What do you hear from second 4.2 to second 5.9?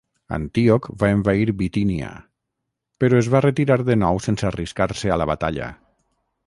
sense arriscar-se a la batalla.